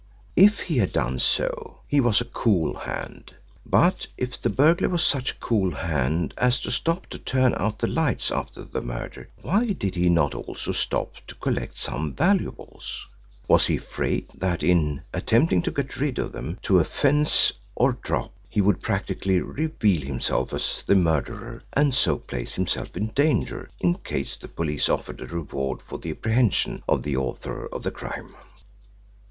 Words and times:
If 0.35 0.61
he 0.61 0.79
had 0.79 0.93
done 0.93 1.19
so, 1.19 1.81
he 1.87 1.99
was 2.01 2.21
a 2.21 2.25
cool 2.25 2.73
hand. 2.75 3.35
But 3.67 4.07
if 4.17 4.41
the 4.41 4.49
burglar 4.49 4.89
was 4.89 5.03
such 5.05 5.33
a 5.33 5.35
cool 5.35 5.69
hand 5.75 6.33
as 6.39 6.59
to 6.61 6.71
stop 6.71 7.05
to 7.11 7.19
turn 7.19 7.53
out 7.55 7.77
the 7.77 7.85
lights 7.87 8.31
after 8.31 8.63
the 8.63 8.81
murder 8.81 9.29
why 9.43 9.67
did 9.73 9.93
he 9.93 10.09
not 10.09 10.33
also 10.33 10.71
stop 10.71 11.17
to 11.27 11.35
collect 11.35 11.77
some 11.77 12.15
valuables? 12.15 13.07
Was 13.47 13.67
he 13.67 13.75
afraid 13.77 14.27
that 14.33 14.63
in 14.63 15.03
attempting 15.13 15.61
to 15.61 15.71
get 15.71 15.97
rid 15.99 16.17
of 16.17 16.31
them 16.31 16.57
to 16.63 16.79
a 16.79 16.83
"fence" 16.83 17.53
or 17.75 17.91
"drop" 18.01 18.33
he 18.49 18.59
would 18.59 18.81
practically 18.81 19.39
reveal 19.39 20.01
himself 20.01 20.51
as 20.51 20.83
the 20.87 20.95
murderer 20.95 21.61
and 21.73 21.93
so 21.93 22.17
place 22.17 22.55
himself 22.55 22.97
in 22.97 23.09
danger 23.09 23.69
in 23.79 23.93
case 23.99 24.35
the 24.35 24.47
police 24.47 24.89
offered 24.89 25.21
a 25.21 25.27
reward 25.27 25.79
for 25.79 25.99
the 25.99 26.09
apprehension 26.09 26.81
of 26.89 27.03
the 27.03 27.15
author 27.15 27.67
of 27.67 27.83
the 27.83 27.91
crime? 27.91 28.33